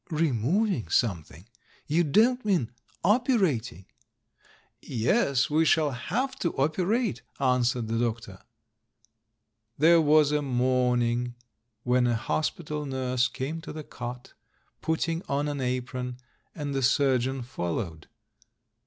"'Removing' 0.09 0.89
something? 0.89 1.47
You 1.85 2.03
don't 2.03 2.43
mean 2.43 2.71
^operating'?" 3.05 3.85
"Yes, 4.81 5.45
w^e 5.49 5.63
shall 5.63 5.91
have 5.91 6.35
to 6.39 6.55
operate," 6.57 7.21
answered 7.39 7.87
the 7.87 7.99
doctor. 7.99 8.41
There 9.77 10.01
was 10.01 10.31
a 10.31 10.41
morning 10.41 11.35
when 11.83 12.07
a 12.07 12.15
hospital 12.15 12.83
nurse 12.87 13.27
came 13.27 13.61
to 13.61 13.71
the 13.71 13.83
cot, 13.83 14.33
putting 14.81 15.21
on 15.29 15.47
an 15.47 15.61
apron, 15.61 16.17
and 16.55 16.73
the 16.73 16.81
surgeon 16.81 17.43
followed. 17.43 18.07